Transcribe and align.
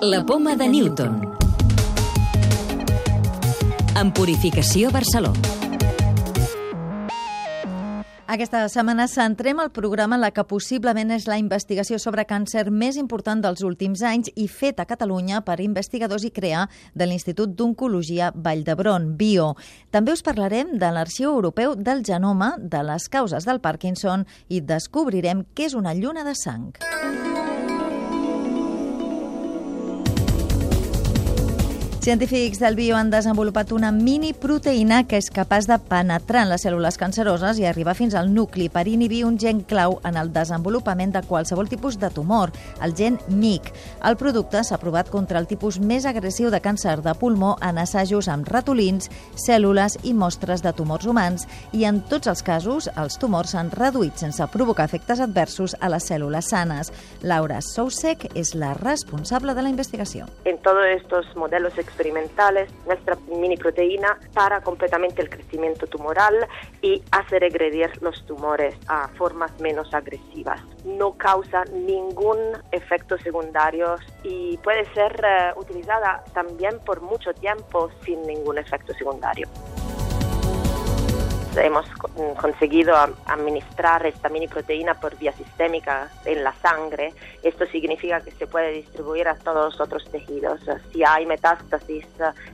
La 0.00 0.24
poma 0.24 0.54
de 0.54 0.68
Newton. 0.68 1.22
En 3.98 4.12
Purificació 4.12 4.92
Barceló. 4.94 5.32
Aquesta 8.28 8.60
setmana 8.70 9.08
centrem 9.10 9.58
el 9.58 9.72
programa 9.74 10.14
en 10.14 10.22
la 10.22 10.30
que 10.30 10.44
possiblement 10.46 11.10
és 11.10 11.26
la 11.26 11.40
investigació 11.40 11.98
sobre 11.98 12.28
càncer 12.30 12.68
més 12.70 12.94
important 13.00 13.42
dels 13.42 13.64
últims 13.66 14.04
anys 14.06 14.30
i 14.36 14.46
feta 14.46 14.84
a 14.84 14.86
Catalunya 14.86 15.40
per 15.42 15.58
investigadors 15.64 16.22
i 16.22 16.30
CREA 16.30 16.68
de 16.94 17.08
l'Institut 17.08 17.56
d'Oncologia 17.58 18.30
Vall 18.36 18.62
d'Hebron, 18.62 19.16
BIO. 19.18 19.56
També 19.90 20.14
us 20.14 20.22
parlarem 20.22 20.76
de 20.78 20.92
l'Arxiu 20.94 21.32
Europeu 21.32 21.74
del 21.74 22.04
Genoma, 22.06 22.54
de 22.60 22.84
les 22.86 23.08
causes 23.10 23.48
del 23.48 23.58
Parkinson 23.58 24.28
i 24.46 24.60
descobrirem 24.60 25.42
què 25.56 25.66
és 25.72 25.74
una 25.74 25.96
lluna 25.98 26.22
de 26.22 26.36
sang. 26.38 26.70
Científics 32.08 32.58
del 32.58 32.74
bio 32.74 32.96
han 32.96 33.10
desenvolupat 33.12 33.68
una 33.76 33.90
mini 33.92 34.30
proteïna 34.32 35.02
que 35.04 35.18
és 35.20 35.26
capaç 35.28 35.66
de 35.68 35.76
penetrar 35.90 36.46
en 36.46 36.48
les 36.48 36.62
cèl·lules 36.64 36.96
canceroses 36.96 37.58
i 37.60 37.66
arribar 37.68 37.92
fins 37.98 38.14
al 38.16 38.30
nucli 38.32 38.70
per 38.72 38.86
inhibir 38.88 39.26
un 39.28 39.34
gen 39.36 39.58
clau 39.60 39.98
en 40.08 40.16
el 40.16 40.30
desenvolupament 40.32 41.12
de 41.12 41.20
qualsevol 41.28 41.68
tipus 41.68 41.98
de 42.00 42.08
tumor, 42.08 42.48
el 42.80 42.94
gen 42.96 43.18
MIC. 43.28 43.68
El 44.08 44.16
producte 44.16 44.62
s'ha 44.64 44.78
provat 44.80 45.10
contra 45.12 45.36
el 45.36 45.44
tipus 45.50 45.76
més 45.84 46.06
agressiu 46.08 46.48
de 46.48 46.62
càncer 46.64 46.94
de 47.04 47.12
pulmó 47.12 47.58
en 47.60 47.76
assajos 47.76 48.30
amb 48.32 48.48
ratolins, 48.48 49.10
cèl·lules 49.36 49.98
i 50.08 50.14
mostres 50.16 50.64
de 50.64 50.72
tumors 50.72 51.04
humans 51.04 51.44
i 51.76 51.84
en 51.84 52.00
tots 52.08 52.32
els 52.32 52.40
casos 52.40 52.88
els 52.96 53.20
tumors 53.20 53.52
s'han 53.52 53.68
reduït 53.76 54.16
sense 54.16 54.48
provocar 54.56 54.88
efectes 54.88 55.20
adversos 55.20 55.76
a 55.76 55.92
les 55.92 56.08
cèl·lules 56.08 56.48
sanes. 56.56 56.88
Laura 57.20 57.60
Sousek 57.60 58.30
és 58.32 58.54
la 58.56 58.72
responsable 58.80 59.52
de 59.52 59.68
la 59.68 59.76
investigació. 59.76 60.24
En 60.46 60.56
todos 60.64 60.88
estos 60.96 61.28
modelos 61.36 61.76
experimentales, 61.98 62.70
nuestra 62.86 63.16
mini 63.28 63.56
proteína 63.56 64.18
para 64.32 64.60
completamente 64.60 65.20
el 65.20 65.28
crecimiento 65.28 65.88
tumoral 65.88 66.46
y 66.80 67.02
hace 67.10 67.40
regredir 67.40 67.90
los 68.00 68.24
tumores 68.24 68.76
a 68.86 69.08
formas 69.18 69.50
menos 69.60 69.92
agresivas. 69.92 70.60
No 70.84 71.14
causa 71.14 71.64
ningún 71.64 72.38
efecto 72.70 73.18
secundario 73.18 73.96
y 74.22 74.56
puede 74.58 74.84
ser 74.94 75.20
uh, 75.56 75.60
utilizada 75.60 76.22
también 76.32 76.78
por 76.86 77.00
mucho 77.00 77.34
tiempo 77.34 77.90
sin 78.04 78.22
ningún 78.22 78.58
efecto 78.58 78.94
secundario 78.94 79.48
hemos 81.58 81.86
conseguido 82.40 82.94
administrar 83.26 84.06
esta 84.06 84.28
mini 84.28 84.48
proteína 84.48 84.94
por 84.94 85.16
vía 85.18 85.32
sistémica 85.32 86.08
en 86.24 86.44
la 86.44 86.54
sangre. 86.62 87.12
Esto 87.42 87.66
significa 87.66 88.20
que 88.20 88.30
se 88.32 88.46
puede 88.46 88.72
distribuir 88.72 89.28
a 89.28 89.34
todos 89.36 89.72
los 89.72 89.80
otros 89.80 90.04
tejidos. 90.10 90.60
Si 90.92 91.02
hay 91.04 91.26
metástasis 91.26 92.06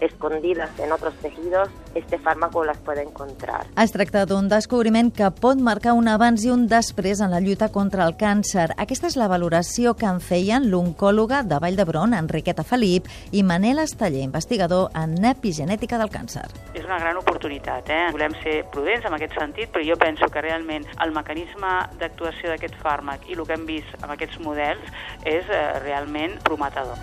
escondidas 0.00 0.70
en 0.78 0.92
otros 0.92 1.14
tejidos, 1.16 1.68
este 1.94 2.18
fármaco 2.18 2.64
las 2.64 2.78
puede 2.78 3.02
encontrar. 3.02 3.66
Es 3.76 3.92
tracta 3.92 4.26
d'un 4.26 4.48
descobriment 4.48 5.12
que 5.14 5.30
pot 5.30 5.58
marcar 5.58 5.94
un 5.98 6.08
abans 6.08 6.44
i 6.44 6.50
un 6.52 6.66
després 6.68 7.20
en 7.20 7.32
la 7.32 7.40
lluita 7.40 7.70
contra 7.72 8.06
el 8.06 8.16
càncer. 8.20 8.70
Aquesta 8.76 9.08
és 9.10 9.16
la 9.18 9.28
valoració 9.30 9.94
que 9.98 10.06
en 10.06 10.20
feien 10.20 10.68
l'oncòloga 10.70 11.42
de 11.42 11.58
Vall 11.62 11.78
d'Hebron, 11.78 12.14
Enriqueta 12.14 12.64
Felip, 12.66 13.08
i 13.32 13.42
Manel 13.42 13.82
Esteller, 13.82 14.22
investigador 14.26 14.90
en 14.94 15.16
epigenètica 15.24 15.98
del 15.98 16.12
càncer. 16.12 16.46
És 16.74 16.84
una 16.84 16.98
gran 16.98 17.18
oportunitat, 17.18 17.90
eh? 17.90 18.06
Volem 18.14 18.34
ser 18.42 18.60
prudents 18.70 18.89
en 18.98 19.14
aquest 19.16 19.36
sentit, 19.38 19.70
però 19.72 19.84
jo 19.86 19.96
penso 20.00 20.28
que 20.32 20.42
realment 20.42 20.86
el 21.04 21.14
mecanisme 21.16 21.74
d'actuació 22.00 22.50
d'aquest 22.50 22.76
fàrmac 22.82 23.28
i 23.30 23.38
el 23.38 23.46
que 23.46 23.56
hem 23.58 23.66
vist 23.68 24.02
amb 24.02 24.16
aquests 24.16 24.40
models 24.42 24.90
és 25.24 25.46
eh, 25.46 25.66
realment 25.84 26.38
prometedor 26.46 26.98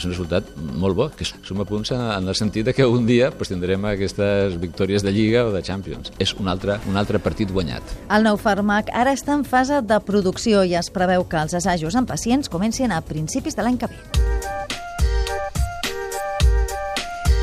és 0.00 0.06
un 0.06 0.12
resultat 0.12 0.46
molt 0.56 0.96
bo, 0.96 1.08
que 1.12 1.26
suma 1.26 1.66
punts 1.68 1.92
en 1.94 2.28
el 2.28 2.36
sentit 2.38 2.68
de 2.68 2.74
que 2.76 2.86
un 2.86 3.06
dia 3.08 3.30
pues, 3.34 3.50
tindrem 3.52 3.84
aquestes 3.90 4.56
victòries 4.60 5.04
de 5.06 5.12
Lliga 5.14 5.44
o 5.48 5.52
de 5.54 5.62
Champions. 5.66 6.12
És 6.22 6.34
un 6.38 6.48
altre, 6.48 6.78
un 6.88 6.96
altre 7.00 7.20
partit 7.22 7.50
guanyat. 7.52 7.96
El 8.08 8.26
nou 8.26 8.38
fàrmac 8.40 8.92
ara 8.94 9.14
està 9.16 9.36
en 9.36 9.44
fase 9.44 9.82
de 9.82 10.00
producció 10.06 10.64
i 10.64 10.76
es 10.78 10.92
preveu 10.94 11.26
que 11.28 11.42
els 11.42 11.58
assajos 11.58 11.98
en 11.98 12.08
pacients 12.08 12.48
comencin 12.52 12.94
a 12.94 13.02
principis 13.04 13.58
de 13.58 13.66
l'any 13.66 13.80
que 13.80 13.90
ve. 13.90 14.59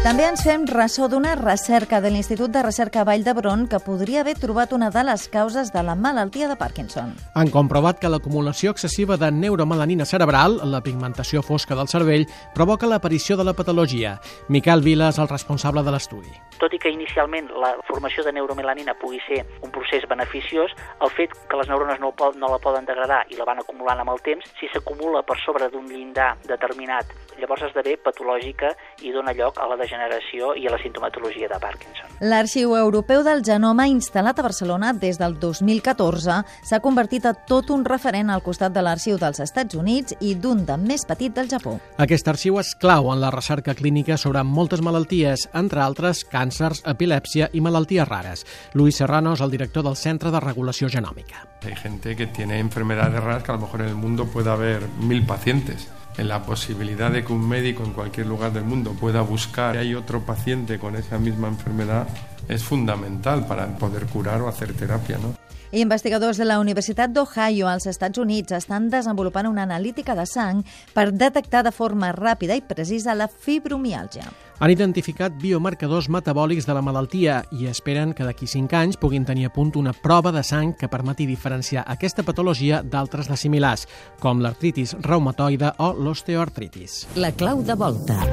També 0.05 0.23
ens 0.23 0.43
fem 0.45 0.61
ressò 0.69 1.07
d'una 1.09 1.33
recerca 1.35 1.97
de 1.99 2.11
l'Institut 2.13 2.51
de 2.53 2.61
Recerca 2.63 3.03
Vall 3.03 3.23
d'Hebron 3.25 3.65
que 3.67 3.79
podria 3.83 4.21
haver 4.21 4.35
trobat 4.39 4.71
una 4.71 4.91
de 4.93 5.01
les 5.03 5.25
causes 5.27 5.71
de 5.73 5.81
la 5.83 5.95
malaltia 5.95 6.47
de 6.47 6.55
Parkinson. 6.55 7.15
Han 7.33 7.49
comprovat 7.51 7.97
que 7.99 8.07
l'acumulació 8.07 8.71
excessiva 8.71 9.17
de 9.17 9.31
neuromelanina 9.33 10.05
cerebral, 10.05 10.59
la 10.63 10.83
pigmentació 10.85 11.41
fosca 11.41 11.75
del 11.75 11.89
cervell, 11.91 12.27
provoca 12.55 12.87
l'aparició 12.87 13.35
de 13.35 13.47
la 13.49 13.55
patologia. 13.57 14.19
Miquel 14.47 14.85
Vila 14.85 15.09
és 15.09 15.19
el 15.19 15.27
responsable 15.27 15.83
de 15.83 15.91
l'estudi. 15.91 16.31
Tot 16.61 16.73
i 16.73 16.79
que 16.79 16.93
inicialment 16.93 17.49
la 17.57 17.73
formació 17.89 18.23
de 18.23 18.35
neuromelanina 18.37 18.95
pugui 19.01 19.19
ser 19.25 19.43
un 19.65 19.73
procés 19.73 20.07
beneficiós, 20.07 20.77
el 21.01 21.13
fet 21.17 21.33
que 21.49 21.57
les 21.57 21.67
neurones 21.73 21.99
no, 21.99 22.13
no 22.37 22.53
la 22.53 22.61
poden 22.61 22.85
degradar 22.85 23.25
i 23.33 23.41
la 23.41 23.49
van 23.49 23.65
acumulant 23.65 24.05
amb 24.05 24.13
el 24.13 24.21
temps, 24.21 24.45
si 24.61 24.69
s'acumula 24.71 25.25
per 25.25 25.41
sobre 25.41 25.67
d'un 25.73 25.89
llindar 25.89 26.35
determinat, 26.47 27.11
llavors 27.41 27.67
esdevé 27.67 27.97
patològica 28.01 28.71
i 29.03 29.11
dona 29.11 29.35
lloc 29.37 29.59
a 29.59 29.67
la 29.67 29.77
degeneració 29.87 30.17
degeneració 30.17 30.53
i 30.57 30.67
a 30.67 30.71
la 30.71 30.79
sintomatologia 30.81 31.47
de 31.47 31.59
Parkinson. 31.59 32.05
L'Arxiu 32.19 32.75
Europeu 32.75 33.23
del 33.23 33.43
Genoma, 33.45 33.87
instal·lat 33.87 34.39
a 34.39 34.45
Barcelona 34.45 34.93
des 34.93 35.17
del 35.19 35.37
2014, 35.39 36.41
s'ha 36.63 36.79
convertit 36.83 37.25
a 37.25 37.33
tot 37.33 37.69
un 37.71 37.85
referent 37.85 38.29
al 38.29 38.43
costat 38.43 38.73
de 38.73 38.81
l'Arxiu 38.81 39.17
dels 39.17 39.39
Estats 39.39 39.75
Units 39.75 40.15
i 40.19 40.35
d'un 40.35 40.65
de 40.65 40.77
més 40.77 41.05
petit 41.07 41.33
del 41.33 41.49
Japó. 41.49 41.77
Aquest 41.97 42.27
arxiu 42.27 42.59
és 42.59 42.73
clau 42.79 43.11
en 43.13 43.21
la 43.21 43.31
recerca 43.31 43.75
clínica 43.75 44.17
sobre 44.17 44.43
moltes 44.43 44.81
malalties, 44.81 45.47
entre 45.53 45.81
altres 45.83 46.23
càncers, 46.25 46.83
epilèpsia 46.85 47.49
i 47.53 47.61
malalties 47.61 48.07
rares. 48.07 48.45
Luis 48.73 48.97
Serrano 48.97 49.33
és 49.33 49.41
el 49.41 49.53
director 49.53 49.85
del 49.85 49.95
Centre 49.95 50.31
de 50.31 50.41
Regulació 50.41 50.89
Genòmica. 50.89 51.45
Hay 51.63 51.75
gente 51.75 52.15
que 52.15 52.27
tiene 52.27 52.59
enfermedades 52.59 53.21
raras 53.23 53.43
que 53.43 53.51
a 53.51 53.55
lo 53.55 53.61
mejor 53.61 53.81
en 53.81 53.87
el 53.87 53.95
mundo 53.95 54.25
puede 54.25 54.49
haber 54.49 54.81
mil 54.99 55.25
pacientes 55.25 55.87
en 55.87 56.06
la 56.17 56.43
posibilidad 56.43 57.11
de 57.11 57.23
que 57.23 57.33
un 57.33 57.47
médico 57.47 57.83
en 57.83 57.93
cualquier 57.93 58.27
lugar 58.27 58.51
del 58.51 58.63
mundo 58.63 58.93
pueda 58.93 59.21
buscar 59.21 59.73
si 59.73 59.79
hay 59.79 59.95
otro 59.95 60.21
paciente 60.21 60.79
con 60.79 60.95
esa 60.95 61.19
misma 61.19 61.47
enfermedad 61.47 62.07
es 62.47 62.63
fundamental 62.63 63.45
para 63.45 63.67
poder 63.77 64.05
curar 64.05 64.41
o 64.41 64.47
hacer 64.47 64.73
terapia, 64.73 65.17
¿no? 65.17 65.46
Investigadors 65.71 66.37
de 66.37 66.45
la 66.45 66.59
Universitat 66.59 67.11
d'Ohio 67.11 67.67
als 67.67 67.87
Estats 67.91 68.17
Units 68.17 68.55
estan 68.55 68.87
desenvolupant 68.89 69.49
una 69.49 69.65
analítica 69.67 70.15
de 70.15 70.23
sang 70.25 70.63
per 70.93 71.11
detectar 71.11 71.65
de 71.67 71.73
forma 71.75 72.13
ràpida 72.15 72.55
i 72.55 72.63
precisa 72.63 73.15
la 73.15 73.27
fibromiàlgia. 73.27 74.31
Han 74.59 74.71
identificat 74.71 75.35
biomarcadors 75.37 76.07
metabòlics 76.09 76.65
de 76.65 76.73
la 76.73 76.81
malaltia 76.81 77.41
i 77.51 77.67
esperen 77.67 78.15
que 78.15 78.25
d'aquí 78.25 78.47
5 78.47 78.79
anys 78.79 78.97
puguin 78.97 79.25
tenir 79.27 79.45
a 79.45 79.53
punt 79.53 79.75
una 79.75 79.93
prova 79.93 80.31
de 80.31 80.41
sang 80.41 80.73
que 80.73 80.89
permeti 80.89 81.27
diferenciar 81.27 81.83
aquesta 81.85 82.23
patologia 82.23 82.81
d'altres 82.81 83.27
de 83.27 83.37
similars, 83.37 83.85
com 84.23 84.41
l'artritis 84.41 84.95
reumatoide 85.03 85.75
o 85.77 85.91
l'osteoartritis. 85.93 87.03
La 87.15 87.33
clau 87.35 87.61
de 87.61 87.75
volta. 87.75 88.23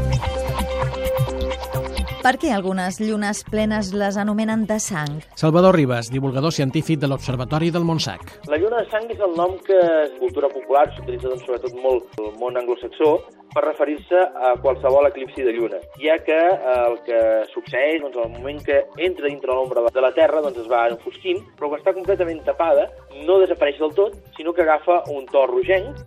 Per 2.25 2.39
què 2.41 2.55
algunes 2.57 2.97
llunes 3.05 3.43
plenes 3.53 3.91
les 3.93 4.17
anomenen 4.17 4.63
de 4.65 4.79
sang? 4.81 5.19
Salvador 5.37 5.77
Ribas, 5.77 6.09
divulgador 6.09 6.55
científic 6.57 7.03
de 7.03 7.11
l'Observatori 7.11 7.69
del 7.75 7.85
Montsac. 7.85 8.23
La 8.49 8.57
lluna 8.57 8.81
de 8.81 8.89
sang 8.89 9.11
és 9.13 9.21
el 9.27 9.35
nom 9.37 9.59
que 9.67 9.77
en 9.77 10.15
cultura 10.23 10.49
popular 10.49 10.87
s'utilitza 10.95 11.29
doncs, 11.29 11.45
sobretot 11.45 11.77
molt 11.85 12.17
el 12.25 12.31
món 12.41 12.57
anglosaxó 12.57 13.11
per 13.53 13.67
referir-se 13.67 14.25
a 14.49 14.55
qualsevol 14.65 15.11
eclipsi 15.11 15.45
de 15.45 15.53
lluna, 15.53 15.83
ja 16.01 16.17
que 16.25 16.41
eh, 16.41 16.73
el 16.87 16.97
que 17.05 17.21
succeeix 17.53 18.01
doncs, 18.01 18.17
al 18.25 18.33
moment 18.33 18.65
que 18.65 18.81
entra 18.97 19.29
dintre 19.29 19.53
l'ombra 19.53 19.85
de 19.85 20.09
la 20.09 20.15
Terra 20.17 20.41
doncs, 20.41 20.65
es 20.65 20.73
va 20.73 20.87
enfosquint, 20.95 21.45
però 21.59 21.75
quan 21.75 21.85
està 21.85 21.93
completament 21.93 22.41
tapada 22.49 22.89
no 23.29 23.37
desapareix 23.45 23.85
del 23.85 23.93
tot, 24.01 24.17
sinó 24.41 24.57
que 24.57 24.65
agafa 24.65 25.03
un 25.13 25.29
to 25.29 25.45
rogenc 25.53 26.07